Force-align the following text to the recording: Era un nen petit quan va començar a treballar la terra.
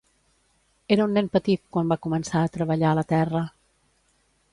Era 0.95 1.05
un 1.09 1.11
nen 1.17 1.27
petit 1.35 1.61
quan 1.77 1.91
va 1.91 1.99
començar 2.05 2.41
a 2.41 2.49
treballar 2.57 2.95
la 3.01 3.05
terra. 3.13 3.43